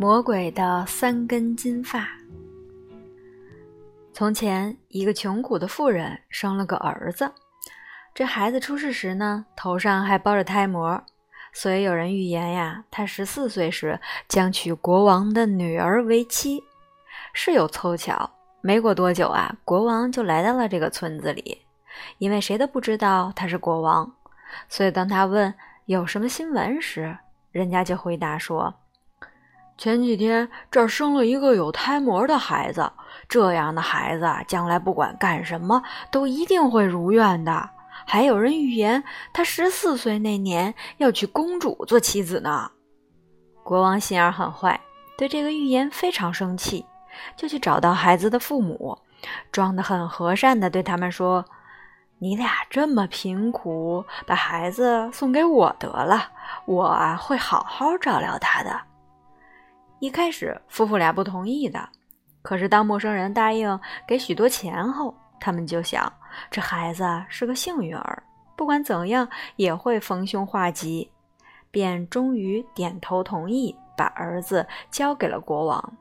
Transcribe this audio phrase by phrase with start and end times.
[0.00, 2.08] 魔鬼的三根金发。
[4.12, 7.32] 从前，一个穷苦的妇人生了个儿子。
[8.14, 11.02] 这孩子出世时呢，头上还包着胎膜，
[11.52, 13.98] 所以有人预言呀，他十四岁时
[14.28, 16.62] 将娶国王的女儿为妻。
[17.32, 18.30] 是有凑巧，
[18.60, 21.62] 没过多久啊，国王就来到了这个村子里。
[22.18, 24.14] 因为谁都不知道他是国王，
[24.68, 25.52] 所以当他问
[25.86, 27.18] 有什么新闻时，
[27.50, 28.72] 人家就回答说。
[29.78, 32.90] 前几天这儿生了一个有胎膜的孩子，
[33.28, 37.70] 这样的孩子将来不管干什么都一定会如愿的。
[38.04, 42.72] 还有人预言他十四岁那年要娶公主做妻子呢。
[43.62, 44.80] 国王心眼很坏，
[45.16, 46.84] 对这个预言非常生气，
[47.36, 48.98] 就去找到孩子的父母，
[49.52, 51.44] 装得很和善的对他们说
[52.18, 56.30] ：“你俩这么贫苦，把孩子送给我得了，
[56.64, 58.80] 我啊会好好照料他的。”
[60.00, 61.88] 一开始，夫妇俩不同意的。
[62.42, 66.10] 可是，当陌生人答应给许多钱后，他们就想，
[66.50, 68.22] 这孩子是个幸运儿，
[68.56, 71.10] 不管怎样也会逢凶化吉，
[71.70, 75.92] 便终于点头同意，把儿子交给了国王。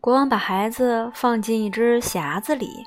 [0.00, 2.86] 国王把孩子放进一只匣子里，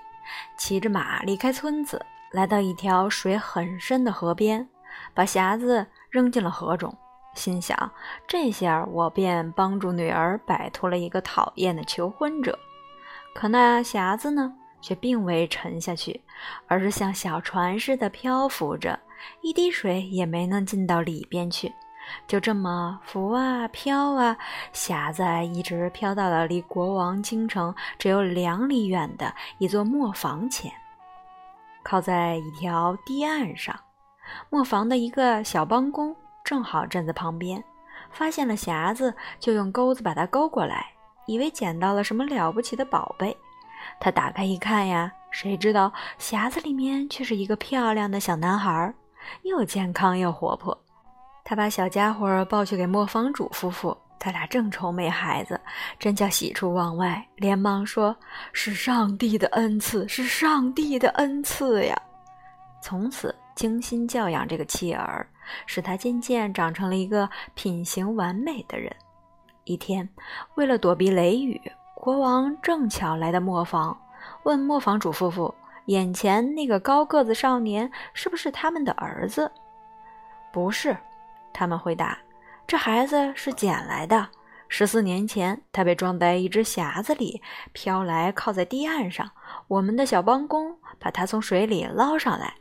[0.58, 4.68] 骑着马离开村子，来到一条水很深的河边，
[5.14, 6.92] 把匣子扔进了河中。
[7.34, 7.92] 心想，
[8.28, 12.58] 这下我便帮助女儿摆脱了一个讨厌的求婚者。
[13.34, 16.22] 可那匣子呢，却并未沉下去，
[16.67, 19.00] 而是像小船似的漂浮着，
[19.42, 21.73] 一滴水也没能进到里边去。
[22.28, 24.38] 就这么浮啊飘啊，
[24.73, 30.72] 匣子一直飘到了离国王京城只有两里远的一座磨坊前，
[31.81, 33.73] 靠在一条堤岸上。
[34.50, 36.16] 磨坊的一个小帮工。
[36.44, 37.63] 正好站在旁边，
[38.11, 40.88] 发现了匣子，就用钩子把它勾过来，
[41.25, 43.35] 以为捡到了什么了不起的宝贝。
[44.00, 48.94] 他打开一看呀，谁知道匣子里面却是一个漂亮的小男孩，
[49.44, 50.78] 又健康又活泼。
[51.45, 55.59] 他把小家伙抱去给磨坊主夫妇，他俩正愁没孩子，
[56.00, 58.16] 真叫喜出望外，连忙说
[58.53, 62.01] ：“是上帝的恩赐，是上帝的恩赐呀！”
[62.81, 65.25] 从此精心教养这个妻儿。
[65.66, 68.94] 使他渐渐长成了一个品行完美的人。
[69.66, 70.08] 一天，
[70.56, 71.62] 为了躲避雷雨，
[71.96, 73.98] 国王正巧来到磨坊，
[74.44, 75.54] 问磨坊主夫妇
[75.88, 79.50] ：“眼前那个高个子少年是不是他们的儿子
[80.52, 80.98] ？”“不是。”
[81.54, 82.18] 他们回答
[82.68, 84.28] ，“这孩子是捡来的。
[84.68, 87.42] 十四年前，他被装在一只匣子里，
[87.74, 89.30] 飘来靠在堤岸上。
[89.68, 92.56] 我们的小帮工把他从水里捞上来。”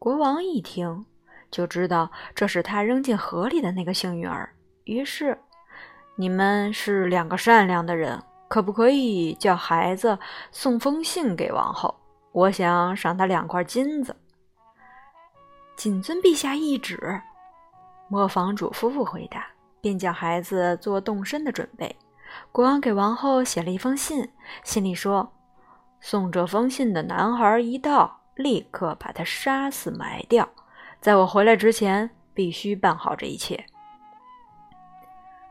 [0.00, 1.04] 国王一听。
[1.50, 4.54] 就知道这是他扔进河里的那个幸运儿。
[4.84, 5.38] 于是，
[6.16, 10.18] 你们是两个善良的人，可不可以叫孩子
[10.50, 11.94] 送封信给王后？
[12.32, 14.14] 我想赏他两块金子。
[15.76, 17.20] 谨遵陛下懿旨。
[18.08, 19.46] 磨坊主夫妇回答，
[19.80, 21.94] 便叫孩子做动身的准备。
[22.52, 24.28] 国王给王后写了一封信，
[24.64, 25.32] 信里说
[26.00, 30.48] ：“送这封信的男孩一到，立刻把他杀死埋掉。”
[31.00, 33.64] 在我回来之前，必须办好这一切。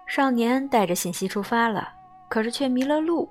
[0.06, 1.90] 少年带着信息出发了，
[2.30, 3.30] 可是却迷了路。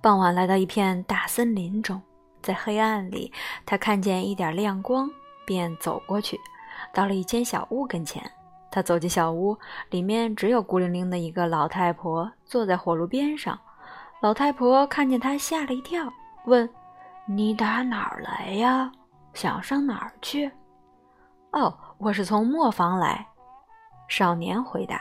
[0.00, 2.02] 傍晚来到一片大森林中，
[2.42, 3.32] 在黑暗里，
[3.64, 5.08] 他看见一点亮光，
[5.46, 6.38] 便走过去，
[6.92, 8.22] 到了一间小屋跟前。
[8.70, 9.56] 他走进小屋，
[9.90, 13.58] 里面只有孤零零的一个老太婆坐在火炉边上。
[14.20, 16.12] 老太婆看见他，吓了一跳，
[16.46, 16.68] 问
[17.26, 18.90] ：“你打哪儿来呀？
[19.34, 20.50] 想上哪儿去？”
[21.52, 23.26] 哦，我是从磨坊来。
[24.08, 25.00] 少年回答：“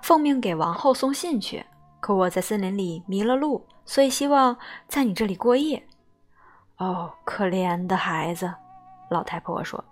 [0.00, 1.66] 奉命给王后送信去，
[1.98, 4.56] 可我在森林里迷了路，所以希望
[4.86, 5.84] 在你这里过夜。”
[6.78, 8.54] 哦，可怜的孩子，
[9.10, 9.82] 老太婆说：“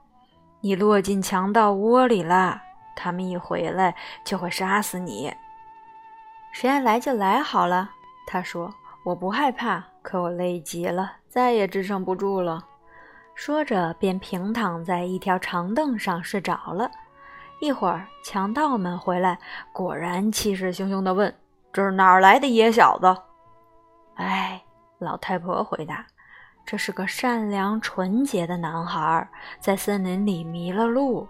[0.63, 2.61] 你落进强盗窝里了，
[2.95, 5.33] 他们一回来就会杀死你。
[6.53, 7.91] 谁爱来就来好了。”
[8.29, 8.73] 他说
[9.05, 12.65] ：“我不害怕，可我累极了，再也支撑不住了。”
[13.35, 16.91] 说着，便平躺在一条长凳上睡着了。
[17.61, 19.39] 一会儿，强盗们回来，
[19.73, 21.35] 果然气势汹汹地问
[21.73, 23.17] ：“这是哪儿来的野小子？”
[24.17, 24.63] 哎，
[24.99, 26.05] 老太婆回答
[26.65, 29.29] ：“这是个善良纯洁的男孩，
[29.59, 31.27] 在森林里迷了路，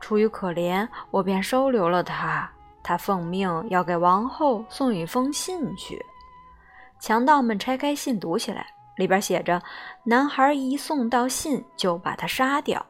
[0.00, 2.48] 出于可怜，我便收留了他。
[2.82, 6.00] 他奉命要给王后送一封信去。”
[7.00, 8.66] 强盗们拆开信，读起来。
[8.98, 9.62] 里边写着
[10.04, 12.84] ：“男孩一送到信，就把他杀掉。”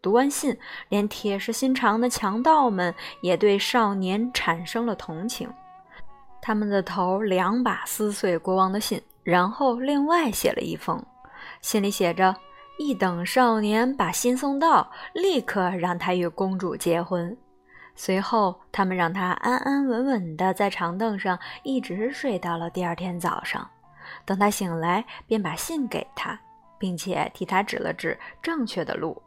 [0.00, 0.56] 读完信，
[0.90, 5.50] 连铁石心肠的强盗们也对少年产生了同情。
[6.42, 11.02] 他们的头两把撕碎国王的信，然后另外写了一封，
[11.62, 12.36] 信里写着
[12.78, 17.34] ：“一等少年把信送到，立刻让他与公主结婚。”
[17.96, 23.70] 随后，他们让他安安稳稳地在长凳上一直睡到了第二天早上。
[24.24, 26.38] 等他醒来，便把信给他，
[26.78, 29.22] 并且替他指了指正确的路。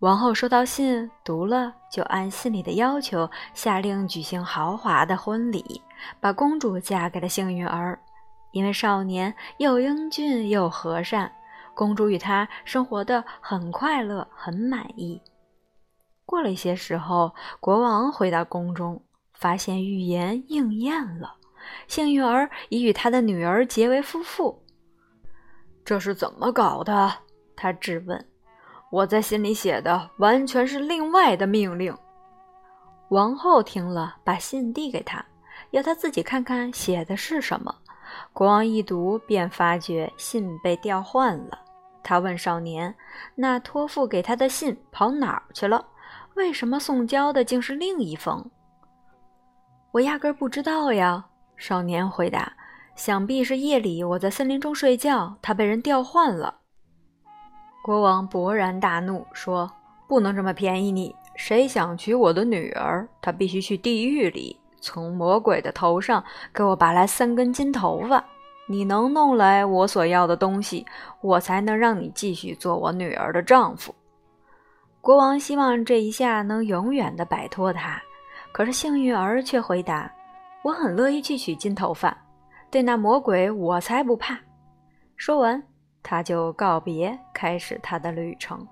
[0.00, 5.82] 王后收到信，读了，就按信里的要求，下令举行豪华的婚礼，
[6.20, 7.98] 把公主嫁给了幸运儿。
[8.52, 11.32] 因为少年又英俊又和善，
[11.74, 15.20] 公主与他生活的很快乐，很满意。
[16.24, 19.02] 过了一些时候，国王回到宫中，
[19.34, 21.34] 发现预言应验了，
[21.88, 24.62] 幸运儿已与他的女儿结为夫妇。
[25.84, 27.12] 这是怎么搞的？
[27.56, 28.24] 他质问。
[28.90, 31.94] 我在信里写的完全是另外的命令。
[33.08, 35.24] 王后听了，把信递给他，
[35.72, 37.74] 要他自己看看写的是什么。
[38.32, 41.58] 国王一读，便发觉信被调换了。
[42.02, 42.94] 他问少年
[43.34, 45.86] ：“那托付给他的信跑哪儿去了？
[46.34, 48.50] 为什么送交的竟是另一封？”
[49.92, 51.27] 我压根不知道呀。
[51.58, 52.50] 少年回答
[52.96, 56.60] ：“想必是夜里我在森林中睡觉，他被人调换了。”
[57.84, 59.70] 国王勃然大怒，说
[60.08, 61.14] ：“不能这么便宜你！
[61.34, 66.22] 谁想娶我的女儿，他必须去地狱里，从魔鬼的头上
[66.52, 68.24] 给我拔来三根金头发。
[68.68, 70.84] 你能弄来我所要的东西，
[71.22, 73.94] 我才能让你继续做我女儿的丈夫。”
[75.00, 78.02] 国王希望这一下能永远的摆脱他，
[78.52, 80.12] 可是幸运儿却回答
[80.68, 82.14] ：“我很乐意去取金头发，
[82.70, 84.38] 对那魔鬼我才不怕。”
[85.16, 85.62] 说完。
[86.00, 88.66] 他就告别，开始他的旅程。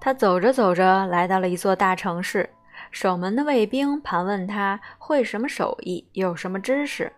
[0.00, 2.48] 他走着走着，来到了一座大城市。
[2.90, 7.12] 守门的卫兵盘问他会什么手艺，有什么知识。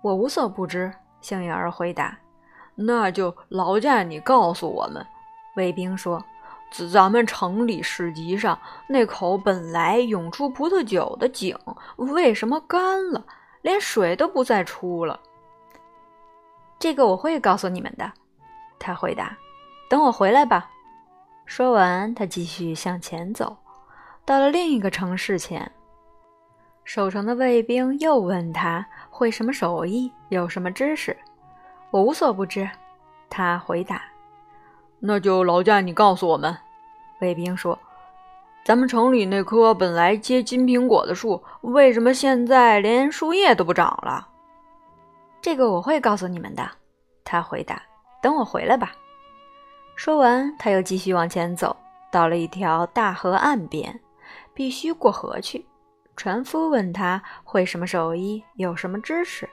[0.00, 0.90] 我无所不知。
[1.20, 2.16] 幸运儿回答
[2.76, 5.04] ：“那就劳驾你告诉我们。”
[5.56, 6.24] 卫兵说
[6.90, 8.58] ：“咱们城里市集上
[8.88, 11.58] 那口本来涌出葡萄酒的井，
[11.96, 13.26] 为什么干了，
[13.64, 15.18] 连水都不再出了？”
[16.78, 18.12] 这个我会告诉你们的。
[18.78, 19.34] 他回答
[19.88, 20.70] ：“等我回来吧。”
[21.46, 23.56] 说完，他继续向前走，
[24.24, 25.72] 到了另一个城市前，
[26.84, 31.16] 守城的卫兵又问他会什么手艺，有什么知识。
[31.90, 32.68] 我无所不知。
[33.30, 34.02] 他回答
[35.00, 36.54] ：“那就劳驾你告诉我们。”
[37.20, 37.78] 卫兵说
[38.64, 44.28] ：“咱们城里那棵本来结金苹果的树，为什么现在连树叶都不长了？”
[45.42, 46.68] 这个我会告诉你们的。
[47.24, 47.82] 他回答。
[48.22, 48.92] 等我回来吧。
[49.96, 51.76] 说完，他又继续往前走，
[52.10, 54.00] 到了一条大河岸边，
[54.54, 55.66] 必须过河去。
[56.16, 59.46] 船夫问他会什么手艺，有什么知识。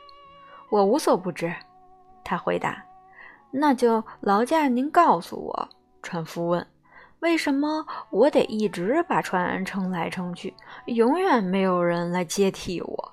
[0.70, 1.54] 我无所不知。
[2.24, 2.82] 他回答
[3.52, 5.70] ：“那就劳驾您告诉我。”
[6.02, 6.66] 船夫问
[7.22, 10.54] ：“为什么我得一直把船撑来撑去，
[10.86, 13.12] 永远没有人来接替我？”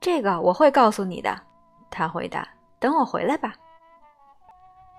[0.00, 1.38] 这个我会告诉你的。
[1.90, 2.46] 他回答
[2.78, 3.54] ：“等我回来吧。”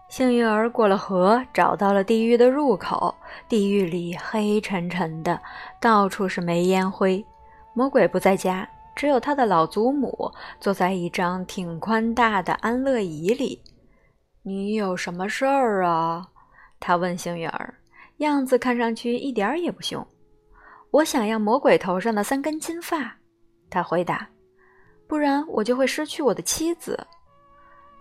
[0.09, 3.13] 幸运儿过了河，找到了地狱的入口。
[3.47, 5.39] 地狱里黑沉沉的，
[5.79, 7.23] 到处是煤烟灰。
[7.73, 13.61] 魔鬼不在家，只有他的老祖母坐在一张挺宽大的安乐椅里。
[14.41, 16.27] 你有什么事儿啊？
[16.79, 17.75] 他问幸运儿，
[18.19, 20.05] 样子看上去一点儿也不凶。
[20.91, 23.17] 我想要魔鬼头上的三根金发，
[23.69, 24.27] 他回答，
[25.07, 27.05] 不然我就会失去我的妻子。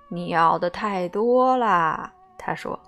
[0.08, 2.78] 你要的太多了，他说：“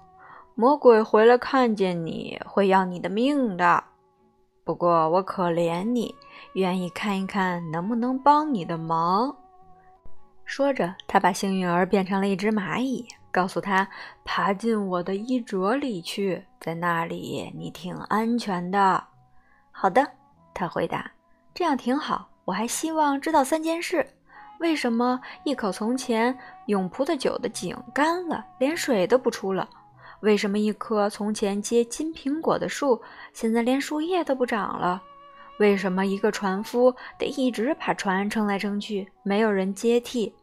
[0.57, 3.85] 魔鬼回来看见你会要你的命的。
[4.65, 6.15] 不过我可怜你，
[6.55, 9.37] 愿意看一看能不能帮你的忙。”
[10.47, 13.89] 说着，他把幸运儿变成了一只蚂蚁，告诉他
[14.25, 19.05] ：“爬进我的衣褶里去，在那里你挺安全的。”
[19.73, 20.07] 好的，
[20.53, 21.11] 他回答
[21.55, 22.29] ：“这样挺好。
[22.45, 24.07] 我还希望知道三件事。”
[24.61, 29.67] 为什么一口从前涌葡萄酒的井干了，连水都不出了？
[30.21, 33.01] 为什么一棵从前结金苹果的树，
[33.33, 35.03] 现在连树叶都不长了？
[35.59, 40.35] 为什么一个船夫得一直把船撑来撑去，没有人接替？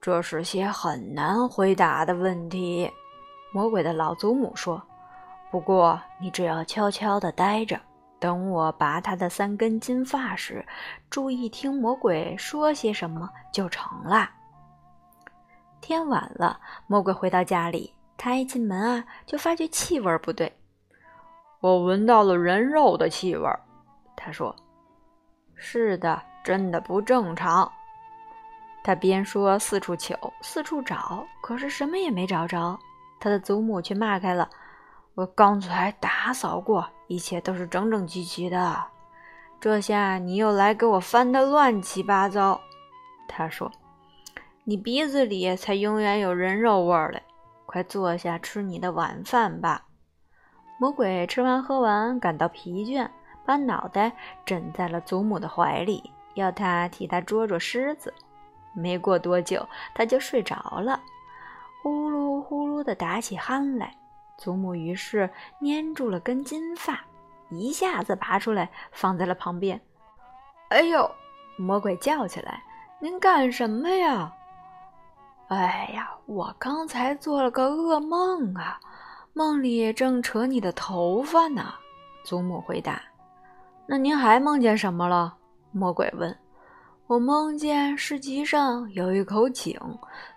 [0.00, 2.90] 这是些很难回答的问题。
[3.52, 4.82] 魔鬼的老祖母说
[5.50, 7.80] ：“不过你只要悄悄地待着。”
[8.20, 10.66] 等我拔他的三根金发时，
[11.08, 14.28] 注意听魔鬼说些什么就成了。
[15.80, 20.52] 天晚了，魔鬼回到家里，他一进门啊，就发觉气味不对。
[21.60, 23.48] 我闻到了人肉的气味，
[24.16, 24.54] 他说
[25.54, 27.70] ：“是的，真的不正常。”
[28.88, 32.78] 他边说四处求，四处找，可是什么也没找着。
[33.20, 34.48] 他的祖母却骂开了
[35.14, 38.82] ：“我刚才打扫过，一切都是整整齐齐的。
[39.60, 42.58] 这下你又来给我翻得乱七八糟。”
[43.28, 43.70] 他说
[44.64, 47.22] ：“你鼻子里才永远有人肉味儿嘞！
[47.66, 49.84] 快坐下吃你的晚饭吧。”
[50.80, 53.06] 魔鬼吃完喝完，感到疲倦，
[53.44, 54.10] 把脑袋
[54.46, 58.14] 枕在了祖母的怀里，要他替他捉捉虱子。
[58.72, 61.00] 没过多久，他就睡着了。
[61.82, 63.94] 呼噜呼噜地打起鼾来，
[64.36, 67.00] 祖母于是粘住了根金发，
[67.50, 69.80] 一下子拔出来放在了旁边。
[70.68, 71.10] 哎呦！
[71.60, 72.62] 魔鬼叫起来
[73.02, 74.32] ：“您干什么呀
[75.48, 78.78] ？”“哎呀，我刚才做了个噩梦啊，
[79.32, 81.74] 梦里正扯你的头发呢。”
[82.22, 83.02] 祖母回答。
[83.86, 85.36] “那您还梦见什么了？”
[85.72, 86.38] 魔鬼问。
[87.08, 89.80] 我梦见市集上有一口井，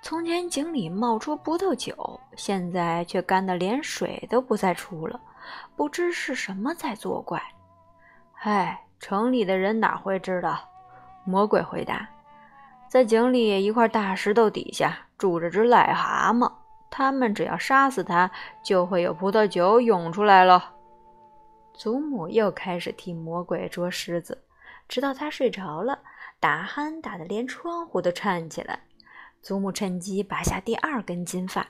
[0.01, 5.20] 从前井里冒出葡萄酒，现在却干得连水都不再出了，
[5.75, 7.44] 不知是什么在作怪。
[8.44, 10.60] 唉，城里的人哪会知道？
[11.25, 12.08] 魔鬼回答
[12.88, 16.50] ：“在井里一块大石头底下住着只癞蛤蟆，
[16.90, 18.32] 他们只要杀死它，
[18.63, 20.74] 就会有葡萄酒涌出来了。”
[21.75, 24.42] 祖母又开始替魔鬼捉虱子，
[24.88, 26.00] 直到他睡着了。
[26.41, 28.81] 打鼾打得连窗户都颤起来，
[29.43, 31.67] 祖母趁机拔下第二根金发。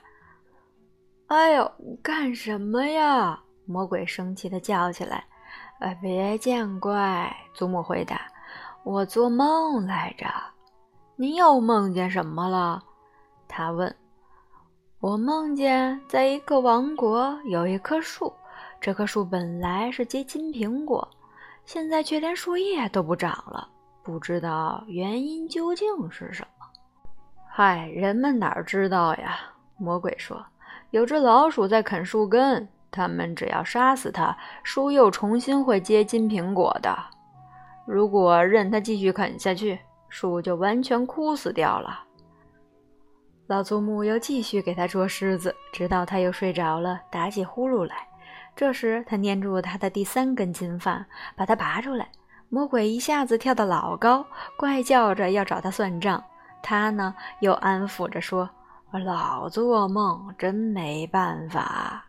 [1.28, 1.70] “哎呦，
[2.02, 5.24] 干什么呀？”魔鬼生气地叫起来。
[5.80, 8.22] “哎，别见怪。”祖母回答
[8.82, 10.26] ，“我做梦来着。
[11.16, 12.82] ”“你又梦见什么了？”
[13.46, 13.94] 他问。
[15.00, 18.32] “我梦见在一个王国有一棵树，
[18.80, 21.06] 这棵树本来是结金苹果，
[21.66, 23.68] 现在却连树叶都不长了。”
[24.02, 26.66] 不知道原因究竟是什么？
[27.48, 29.38] 嗨，人们哪知道呀？
[29.76, 30.44] 魔鬼说
[30.90, 36.96] ：“有只老鼠在啃树根，他们只要杀死它，树又重新会结金苹果的。
[37.86, 39.78] 如果任它继续啃下去，
[40.08, 42.04] 树就完全枯死掉了。”
[43.48, 47.96] 老祖母又继续给他捉虱子，直到他又睡着了，打起呼噜来。
[48.56, 51.04] 这时，他捏住他的第三根金发，
[51.36, 52.08] 把它拔出来。
[52.54, 54.22] 魔鬼一下子跳得老高，
[54.58, 56.22] 怪叫着要找他算账。
[56.62, 58.46] 他呢，又安抚着说
[58.92, 62.04] ：“老做梦，真没办法。”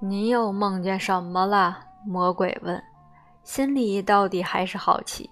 [0.00, 1.80] 你又梦见什么了？
[2.06, 2.82] 魔鬼问，
[3.42, 5.28] 心里到底还是好奇。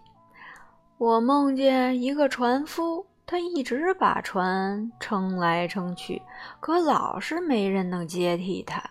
[0.99, 6.20] 我梦见一个船夫，他一直把船撑来撑去，
[6.61, 8.84] 可老是没人能接替他，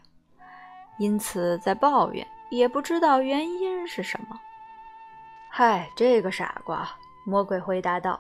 [0.98, 4.36] 因此在抱怨，也不知道原因是什么。
[5.56, 6.90] 嗨，这个傻瓜！
[7.24, 8.20] 魔鬼回答道：“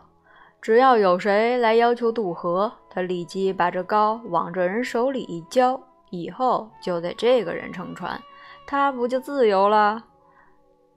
[0.61, 8.21] 只要有谁来要求渡河，他立即把这篙往这人手里一交，以后就得这个人乘船，
[8.67, 10.03] 他不就自由了？”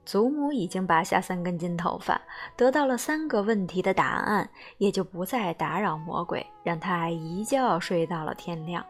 [0.05, 2.21] 祖母已经拔下三根金头发，
[2.55, 8.85] 得到了三个问题的答案，也就不再打扰魔鬼，让他一觉睡到了天亮。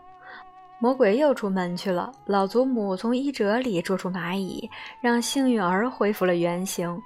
[0.79, 2.11] 魔鬼又出门去了。
[2.25, 7.01] 老祖母从衣褶里捉出蚂蚁，让幸运儿恢复了原形。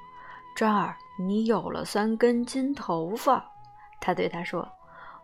[0.55, 3.43] 这儿，你有了三根金头发，
[3.99, 4.67] 他对他说：“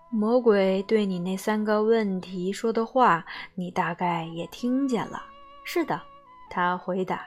[0.09, 5.21] 魔鬼对你那三个问题说的话，你大概也听见了。
[5.63, 6.01] ”“是的。”
[6.49, 7.25] 他回答，“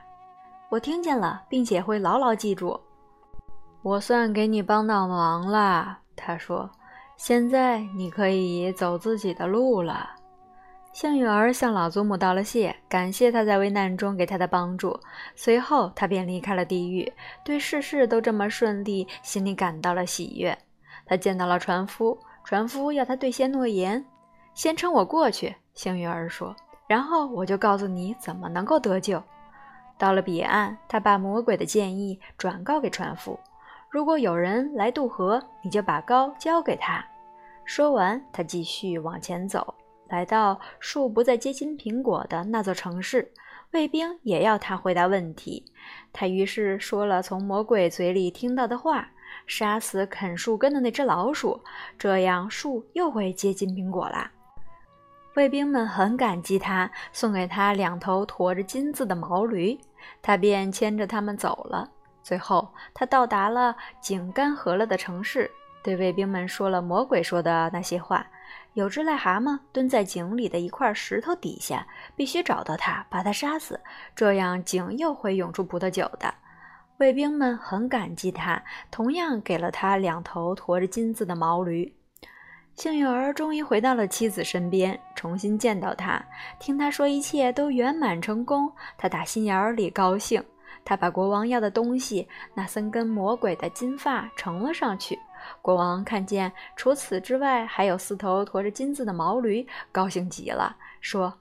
[0.70, 2.80] 我听见了，并且会牢牢记住。
[3.82, 6.68] ”“我算给你帮到忙了。”他说
[7.16, 10.10] ，“现在你可以走自己的路了。”
[10.92, 14.98] 幸运儿向老祖母道了谢，感谢他在危难中给他的帮助。
[15.36, 17.10] 随后，他便离开了地狱，
[17.44, 20.56] 对事事都这么顺利，心里感到了喜悦。
[21.06, 24.04] 他见到了船夫，船夫要他兑现诺言
[24.52, 26.54] ：“先撑我过去。”幸运儿说
[26.88, 29.22] ：“然后我就告诉你怎么能够得救。”
[29.96, 33.38] 到了彼岸，他把魔鬼的建议转告给船夫
[33.88, 37.04] ：“如果有人来渡河，你就把篙交给他。”
[37.64, 39.74] 说完，他继续往前走。
[40.10, 43.32] 来到树不再结金苹果的那座城市，
[43.70, 45.64] 卫兵也要他回答问题。
[46.12, 49.08] 他于是说了从魔鬼嘴里听到的话：
[49.46, 51.62] 杀死啃树根的那只老鼠，
[51.96, 54.30] 这样树又会结金苹果啦。
[55.36, 59.78] 卫兵们很感激他，送给他两头驮着金子的毛驴，
[60.20, 61.88] 他便牵着他们走了。
[62.20, 65.48] 最后，他到达了井干涸了的城市，
[65.84, 68.26] 对卫兵们说了魔鬼说的那些话。
[68.74, 73.80] 有只癞蛤蟆蹲在井里的一块石头底下，必须找到它，把它杀死，
[74.14, 76.32] 这样井又会涌出葡萄酒的。
[76.98, 81.94] 卫兵们很感激他，同样给了他两头驮着金子的毛驴。
[82.76, 86.22] 幸运儿终于回到了妻子身边，重新见到她，
[86.58, 90.42] 听她说一切都圆满成功，他打心眼里高兴。
[90.84, 95.18] 他把国王要的东西——那三根魔鬼的金发呈了上去。
[95.62, 101.32] 国王看见除此之外还有四头驮着金子的毛驴，高兴极了，说。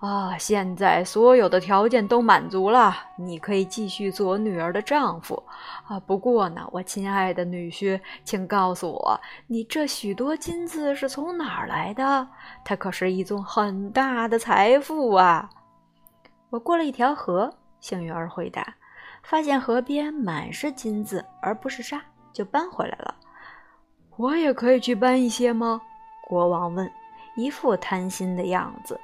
[0.00, 5.42] 啊，现在所有的条件都满足了，你可以继续做我女儿的丈夫。
[5.86, 12.28] 啊，不过呢，我亲爱的女婿，请告诉我，你这许多金子是从哪儿来的？
[12.62, 15.48] 它可是一宗很大的财富啊！
[16.50, 18.74] 我过了一条河，幸运儿回答，
[19.22, 22.02] 发现河边满是金子，而不是沙，
[22.34, 23.14] 就搬回来了。
[24.16, 25.82] 我也可以去搬一些吗？
[26.22, 26.90] 国王问，
[27.34, 28.98] 一副贪心的样子。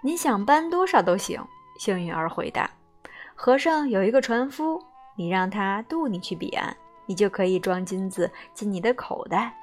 [0.00, 1.40] 你想搬多少都行，
[1.78, 2.68] 幸运儿回答。
[3.34, 4.82] 河上有一个船夫，
[5.16, 6.74] 你让他渡你去彼岸，
[7.06, 9.54] 你就可以装金子进你的口袋。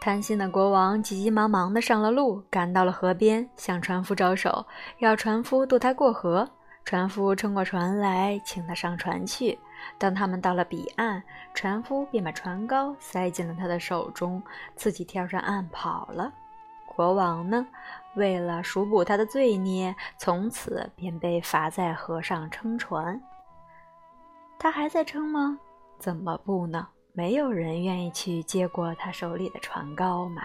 [0.00, 4.64] 贪心的国王急急忙忙地上了路，赶到了河边，向船夫招手，
[4.98, 6.48] 要船夫渡他过河。
[6.84, 9.58] 船夫撑过船来，请他上船去。
[9.98, 11.22] 当他们到了彼岸，
[11.54, 14.42] 船夫便把船篙塞进了他的手中，
[14.74, 16.32] 自己跳上岸跑了。
[16.86, 17.66] 国王呢，
[18.14, 23.20] 为了赎补他的罪孽，从此便被罚在河上撑船。
[24.58, 25.58] 他还在撑吗？
[25.98, 26.88] 怎么不呢？
[27.12, 30.42] 没有人愿意去接过他手里的船篙嘛。